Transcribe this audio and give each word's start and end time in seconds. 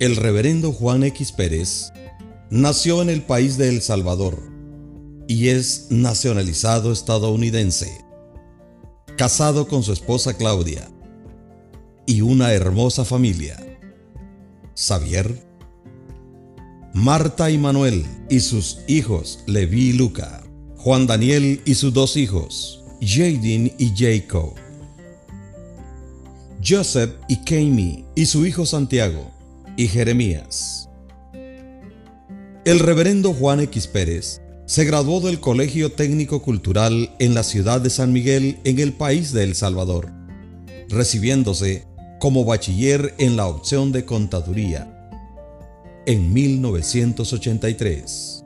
El 0.00 0.16
reverendo 0.16 0.72
Juan 0.72 1.04
X 1.04 1.30
Pérez 1.30 1.92
nació 2.48 3.02
en 3.02 3.10
el 3.10 3.20
país 3.20 3.58
de 3.58 3.68
El 3.68 3.82
Salvador 3.82 4.42
y 5.28 5.48
es 5.48 5.88
nacionalizado 5.90 6.90
estadounidense. 6.90 8.02
Casado 9.18 9.68
con 9.68 9.82
su 9.82 9.92
esposa 9.92 10.38
Claudia 10.38 10.90
y 12.06 12.22
una 12.22 12.54
hermosa 12.54 13.04
familia. 13.04 13.58
Xavier, 14.74 15.46
Marta 16.94 17.50
y 17.50 17.58
Manuel 17.58 18.06
y 18.30 18.40
sus 18.40 18.78
hijos 18.88 19.40
Levi 19.46 19.90
y 19.90 19.92
Luca, 19.92 20.42
Juan 20.78 21.06
Daniel 21.06 21.60
y 21.66 21.74
sus 21.74 21.92
dos 21.92 22.16
hijos, 22.16 22.82
Jaden 23.02 23.74
y 23.76 23.92
Jacob, 23.94 24.54
Joseph 26.66 27.16
y 27.28 27.36
Kami 27.44 28.06
y 28.14 28.24
su 28.24 28.46
hijo 28.46 28.64
Santiago, 28.64 29.30
y 29.76 29.88
Jeremías. 29.88 30.88
El 32.64 32.78
reverendo 32.78 33.32
Juan 33.32 33.60
X 33.60 33.86
Pérez 33.86 34.42
se 34.66 34.84
graduó 34.84 35.20
del 35.20 35.40
Colegio 35.40 35.92
Técnico 35.92 36.42
Cultural 36.42 37.14
en 37.18 37.34
la 37.34 37.42
ciudad 37.42 37.80
de 37.80 37.90
San 37.90 38.12
Miguel 38.12 38.58
en 38.64 38.78
el 38.78 38.92
país 38.92 39.32
de 39.32 39.44
El 39.44 39.54
Salvador, 39.54 40.12
recibiéndose 40.88 41.86
como 42.20 42.44
bachiller 42.44 43.14
en 43.18 43.36
la 43.36 43.46
opción 43.46 43.92
de 43.92 44.04
contaduría 44.04 44.96
en 46.06 46.32
1983. 46.32 48.44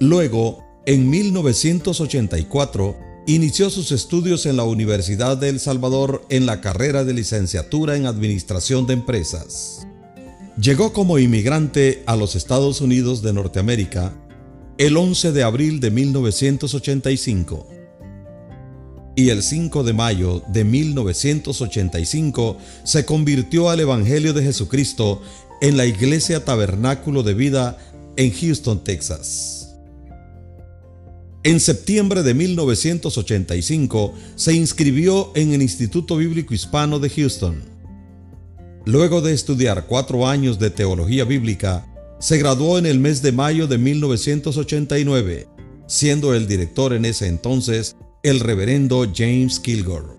Luego, 0.00 0.64
en 0.86 1.08
1984, 1.08 2.96
inició 3.26 3.70
sus 3.70 3.90
estudios 3.92 4.44
en 4.46 4.56
la 4.56 4.64
Universidad 4.64 5.36
de 5.36 5.48
El 5.48 5.60
Salvador 5.60 6.26
en 6.28 6.46
la 6.46 6.60
carrera 6.60 7.04
de 7.04 7.14
licenciatura 7.14 7.96
en 7.96 8.06
Administración 8.06 8.86
de 8.86 8.94
Empresas. 8.94 9.86
Llegó 10.60 10.92
como 10.92 11.18
inmigrante 11.18 12.02
a 12.06 12.16
los 12.16 12.36
Estados 12.36 12.80
Unidos 12.80 13.22
de 13.22 13.32
Norteamérica 13.32 14.12
el 14.76 14.96
11 14.96 15.32
de 15.32 15.42
abril 15.42 15.80
de 15.80 15.90
1985 15.90 17.68
y 19.16 19.30
el 19.30 19.42
5 19.42 19.84
de 19.84 19.92
mayo 19.92 20.42
de 20.48 20.64
1985 20.64 22.58
se 22.82 23.04
convirtió 23.04 23.70
al 23.70 23.80
Evangelio 23.80 24.32
de 24.32 24.42
Jesucristo 24.42 25.22
en 25.60 25.76
la 25.76 25.86
Iglesia 25.86 26.44
Tabernáculo 26.44 27.22
de 27.22 27.34
Vida 27.34 27.78
en 28.16 28.32
Houston, 28.32 28.82
Texas. 28.82 29.63
En 31.46 31.60
septiembre 31.60 32.22
de 32.22 32.32
1985 32.32 34.14
se 34.34 34.54
inscribió 34.54 35.30
en 35.34 35.52
el 35.52 35.60
Instituto 35.60 36.16
Bíblico 36.16 36.54
Hispano 36.54 36.98
de 36.98 37.10
Houston. 37.10 37.62
Luego 38.86 39.20
de 39.20 39.34
estudiar 39.34 39.86
cuatro 39.86 40.26
años 40.26 40.58
de 40.58 40.70
teología 40.70 41.24
bíblica, 41.24 41.86
se 42.18 42.38
graduó 42.38 42.78
en 42.78 42.86
el 42.86 42.98
mes 42.98 43.20
de 43.20 43.32
mayo 43.32 43.66
de 43.66 43.76
1989, 43.76 45.46
siendo 45.86 46.32
el 46.32 46.46
director 46.46 46.94
en 46.94 47.04
ese 47.04 47.26
entonces 47.26 47.94
el 48.22 48.40
reverendo 48.40 49.06
James 49.14 49.60
Kilgore. 49.60 50.16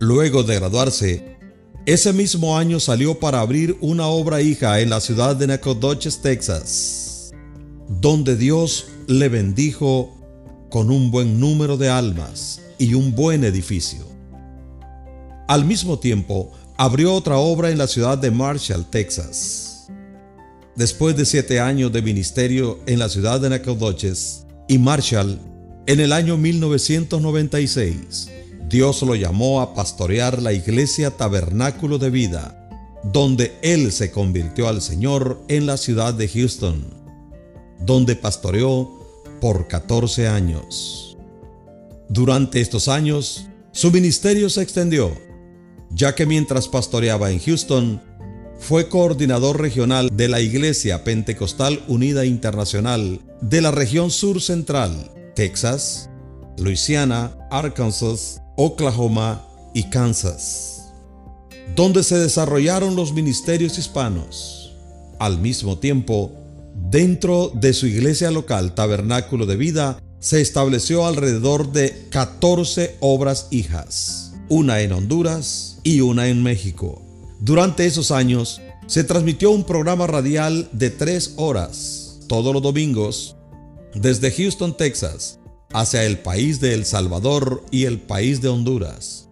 Luego 0.00 0.42
de 0.42 0.56
graduarse, 0.56 1.36
ese 1.86 2.12
mismo 2.12 2.58
año 2.58 2.80
salió 2.80 3.20
para 3.20 3.38
abrir 3.38 3.76
una 3.80 4.08
obra 4.08 4.42
hija 4.42 4.80
en 4.80 4.90
la 4.90 4.98
ciudad 4.98 5.36
de 5.36 5.46
Nacogdoches, 5.46 6.20
Texas, 6.20 7.05
donde 7.88 8.36
Dios 8.36 8.86
le 9.06 9.28
bendijo 9.28 10.16
con 10.70 10.90
un 10.90 11.10
buen 11.10 11.38
número 11.40 11.76
de 11.76 11.88
almas 11.88 12.60
y 12.78 12.94
un 12.94 13.14
buen 13.14 13.44
edificio. 13.44 14.04
Al 15.48 15.64
mismo 15.64 15.98
tiempo, 15.98 16.50
abrió 16.76 17.14
otra 17.14 17.38
obra 17.38 17.70
en 17.70 17.78
la 17.78 17.86
ciudad 17.86 18.18
de 18.18 18.30
Marshall, 18.30 18.84
Texas. 18.90 19.88
Después 20.74 21.16
de 21.16 21.24
siete 21.24 21.60
años 21.60 21.92
de 21.92 22.02
ministerio 22.02 22.80
en 22.86 22.98
la 22.98 23.08
ciudad 23.08 23.40
de 23.40 23.48
Nacogdoches 23.48 24.44
y 24.68 24.78
Marshall, 24.78 25.38
en 25.86 26.00
el 26.00 26.12
año 26.12 26.36
1996, 26.36 28.28
Dios 28.68 29.02
lo 29.02 29.14
llamó 29.14 29.60
a 29.60 29.74
pastorear 29.74 30.42
la 30.42 30.52
iglesia 30.52 31.12
Tabernáculo 31.12 31.98
de 31.98 32.10
Vida, 32.10 32.68
donde 33.04 33.56
él 33.62 33.92
se 33.92 34.10
convirtió 34.10 34.66
al 34.68 34.82
Señor 34.82 35.40
en 35.46 35.66
la 35.66 35.76
ciudad 35.76 36.12
de 36.12 36.26
Houston, 36.28 36.95
donde 37.80 38.16
pastoreó 38.16 38.90
por 39.40 39.68
14 39.68 40.28
años. 40.28 41.16
Durante 42.08 42.60
estos 42.60 42.88
años, 42.88 43.48
su 43.72 43.90
ministerio 43.90 44.48
se 44.48 44.62
extendió, 44.62 45.12
ya 45.90 46.14
que 46.14 46.26
mientras 46.26 46.68
pastoreaba 46.68 47.30
en 47.30 47.40
Houston, 47.40 48.00
fue 48.58 48.88
coordinador 48.88 49.60
regional 49.60 50.08
de 50.12 50.28
la 50.28 50.40
Iglesia 50.40 51.04
Pentecostal 51.04 51.82
Unida 51.88 52.24
Internacional 52.24 53.20
de 53.40 53.60
la 53.60 53.70
región 53.70 54.10
sur 54.10 54.40
central 54.40 55.12
Texas, 55.34 56.08
Louisiana, 56.56 57.36
Arkansas, 57.50 58.40
Oklahoma 58.56 59.46
y 59.74 59.90
Kansas, 59.90 60.94
donde 61.74 62.02
se 62.02 62.18
desarrollaron 62.18 62.96
los 62.96 63.12
ministerios 63.12 63.78
hispanos. 63.78 64.74
Al 65.18 65.38
mismo 65.38 65.78
tiempo, 65.78 66.32
dentro 66.90 67.50
de 67.54 67.72
su 67.72 67.86
iglesia 67.86 68.30
local 68.30 68.74
Tabernáculo 68.74 69.46
de 69.46 69.56
Vida, 69.56 69.98
se 70.20 70.40
estableció 70.40 71.06
alrededor 71.06 71.72
de 71.72 72.06
14 72.10 72.96
obras 73.00 73.48
hijas, 73.50 74.34
una 74.48 74.80
en 74.80 74.92
Honduras 74.92 75.78
y 75.82 76.00
una 76.00 76.28
en 76.28 76.42
México. 76.42 77.02
Durante 77.40 77.86
esos 77.86 78.10
años, 78.10 78.60
se 78.86 79.04
transmitió 79.04 79.50
un 79.50 79.64
programa 79.64 80.06
radial 80.06 80.68
de 80.72 80.90
tres 80.90 81.34
horas, 81.36 82.20
todos 82.28 82.54
los 82.54 82.62
domingos, 82.62 83.36
desde 83.94 84.30
Houston, 84.30 84.76
Texas, 84.76 85.40
hacia 85.72 86.04
el 86.04 86.18
país 86.18 86.60
de 86.60 86.74
El 86.74 86.84
Salvador 86.84 87.64
y 87.70 87.84
el 87.84 88.00
país 88.00 88.40
de 88.40 88.48
Honduras, 88.48 89.28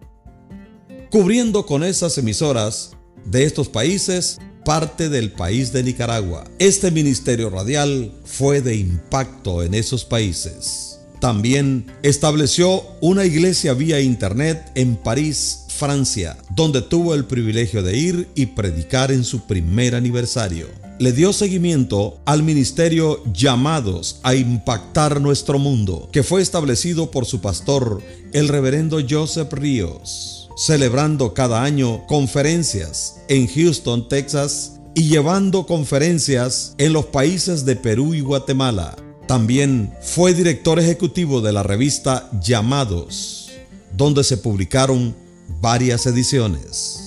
cubriendo 1.09 1.65
con 1.65 1.83
esas 1.83 2.17
emisoras 2.17 2.91
de 3.25 3.45
estos 3.45 3.69
países 3.69 4.39
parte 4.65 5.07
del 5.07 5.31
país 5.31 5.71
de 5.71 5.83
Nicaragua. 5.83 6.43
Este 6.59 6.91
ministerio 6.91 7.49
radial 7.49 8.11
fue 8.25 8.61
de 8.61 8.75
impacto 8.75 9.63
en 9.63 9.73
esos 9.75 10.03
países. 10.03 10.99
También 11.21 11.85
estableció 12.03 12.83
una 12.99 13.23
iglesia 13.23 13.73
vía 13.73 14.01
internet 14.01 14.71
en 14.75 14.97
París, 14.97 15.61
Francia, 15.69 16.35
donde 16.55 16.81
tuvo 16.81 17.13
el 17.13 17.25
privilegio 17.25 17.83
de 17.83 17.95
ir 17.95 18.27
y 18.35 18.47
predicar 18.47 19.11
en 19.11 19.23
su 19.23 19.45
primer 19.45 19.95
aniversario 19.95 20.67
le 20.97 21.11
dio 21.11 21.33
seguimiento 21.33 22.19
al 22.25 22.41
ministerio 22.41 23.21
llamados 23.33 24.19
a 24.23 24.33
impactar 24.33 25.19
nuestro 25.19 25.59
mundo, 25.59 26.07
que 26.11 26.23
fue 26.23 26.41
establecido 26.41 27.11
por 27.11 27.25
su 27.25 27.41
pastor, 27.41 28.01
el 28.31 28.47
reverendo 28.47 28.99
Joseph 29.07 29.51
Ríos, 29.51 30.44
celebrando 30.55 31.33
cada 31.33 31.63
año 31.63 32.05
conferencias 32.07 33.17
en 33.27 33.47
Houston, 33.47 34.07
Texas, 34.07 34.79
y 34.93 35.09
llevando 35.09 35.65
conferencias 35.65 36.73
en 36.77 36.93
los 36.93 37.07
países 37.07 37.65
de 37.65 37.75
Perú 37.75 38.13
y 38.13 38.21
Guatemala. 38.21 38.95
También 39.27 39.93
fue 40.01 40.33
director 40.33 40.79
ejecutivo 40.79 41.41
de 41.41 41.51
la 41.51 41.63
revista 41.63 42.29
Llamados, 42.41 43.51
donde 43.95 44.23
se 44.23 44.37
publicaron 44.37 45.13
varias 45.59 46.05
ediciones. 46.05 47.04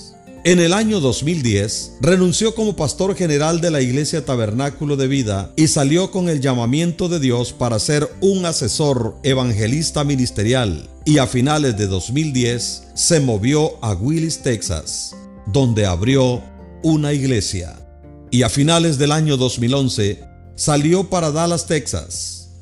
En 0.49 0.61
el 0.61 0.73
año 0.73 1.01
2010 1.01 1.99
renunció 2.01 2.55
como 2.55 2.75
pastor 2.75 3.15
general 3.15 3.61
de 3.61 3.71
la 3.71 3.83
Iglesia 3.83 4.25
Tabernáculo 4.25 4.97
de 4.97 5.07
Vida 5.07 5.53
y 5.57 5.69
salió 5.69 6.11
con 6.11 6.31
el 6.31 6.41
llamamiento 6.41 7.11
de 7.11 7.21
Dios 7.21 7.53
para 7.53 7.79
ser 7.79 8.09
un 8.23 8.47
asesor 8.47 9.17
evangelista 9.25 10.05
ministerial 10.05 10.89
y 11.05 11.19
a 11.19 11.27
finales 11.27 11.77
de 11.77 11.87
2010 11.87 12.85
se 12.95 13.21
movió 13.21 13.73
a 13.85 13.93
Willis, 13.93 14.39
Texas, 14.39 15.15
donde 15.45 15.85
abrió 15.85 16.43
una 16.83 17.13
iglesia. 17.13 17.77
Y 18.31 18.41
a 18.41 18.49
finales 18.49 18.97
del 18.97 19.13
año 19.13 19.37
2011 19.37 20.25
salió 20.55 21.11
para 21.11 21.31
Dallas, 21.31 21.67
Texas, 21.67 22.53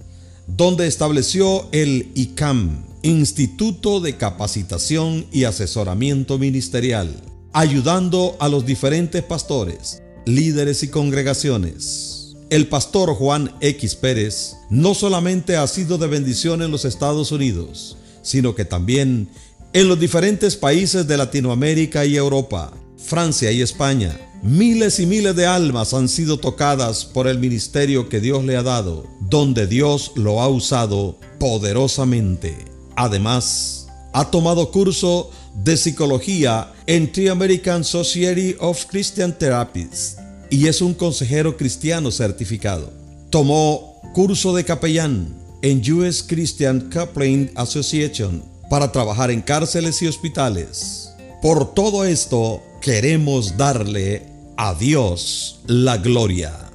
donde 0.49 0.88
estableció 0.88 1.69
el 1.71 2.11
ICAM, 2.17 2.85
Instituto 3.03 4.00
de 4.00 4.17
Capacitación 4.17 5.27
y 5.31 5.44
Asesoramiento 5.44 6.37
Ministerial 6.37 7.15
ayudando 7.56 8.37
a 8.38 8.50
los 8.50 8.67
diferentes 8.67 9.23
pastores, 9.23 10.03
líderes 10.26 10.82
y 10.82 10.88
congregaciones. 10.88 12.37
El 12.50 12.69
pastor 12.69 13.14
Juan 13.14 13.56
X 13.62 13.94
Pérez 13.94 14.56
no 14.69 14.93
solamente 14.93 15.56
ha 15.56 15.67
sido 15.67 15.97
de 15.97 16.06
bendición 16.06 16.61
en 16.61 16.70
los 16.70 16.85
Estados 16.85 17.32
Unidos, 17.32 17.97
sino 18.20 18.55
que 18.55 18.67
también 18.67 19.31
en 19.73 19.88
los 19.88 19.99
diferentes 19.99 20.55
países 20.55 21.06
de 21.06 21.17
Latinoamérica 21.17 22.05
y 22.05 22.19
Europa, 22.19 22.75
Francia 22.99 23.50
y 23.50 23.62
España. 23.62 24.14
Miles 24.43 25.00
y 25.00 25.06
miles 25.06 25.35
de 25.35 25.47
almas 25.47 25.94
han 25.94 26.11
sido 26.11 26.37
tocadas 26.37 27.06
por 27.06 27.26
el 27.26 27.38
ministerio 27.38 28.11
que 28.11 28.20
Dios 28.20 28.44
le 28.44 28.59
ha 28.59 28.62
dado, 28.62 29.06
donde 29.19 29.67
Dios 29.67 30.12
lo 30.14 30.43
ha 30.43 30.49
usado 30.49 31.19
poderosamente. 31.41 32.67
Además, 32.97 33.86
Ha 34.17 34.31
tomado 34.31 34.71
curso 34.71 35.31
de 35.63 35.77
psicología 35.77 36.73
en 36.87 37.13
The 37.13 37.29
American 37.29 37.85
Society 37.85 38.57
of 38.59 38.87
Christian 38.87 39.37
Therapists 39.37 40.17
y 40.49 40.69
es 40.69 40.81
un 40.81 40.95
consejero 40.95 41.59
cristiano 41.59 42.11
certificado. 42.11 42.91
Tomó 43.29 44.01
curso 44.15 44.55
de 44.55 44.65
capellán 44.65 45.37
en 45.61 45.83
US 45.93 46.23
Christian 46.23 46.89
Coupling 46.91 47.51
Association 47.57 48.43
para 48.71 48.91
trabajar 48.91 49.31
en 49.31 49.43
cárceles 49.43 50.01
y 50.01 50.07
hospitales. 50.07 51.11
Por 51.43 51.75
todo 51.75 52.07
esto, 52.07 52.62
queremos 52.81 53.59
darle 53.59 54.23
a 54.57 54.73
Dios 54.73 55.61
la 55.67 55.99
gloria. 55.99 56.71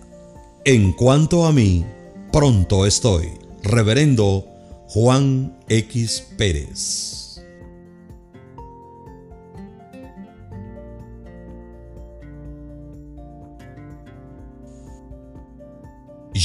En 0.63 0.93
cuanto 0.93 1.47
a 1.47 1.51
mí, 1.51 1.83
pronto 2.31 2.85
estoy. 2.85 3.29
Reverendo 3.63 4.45
Juan 4.89 5.57
X 5.69 6.23
Pérez. 6.37 7.30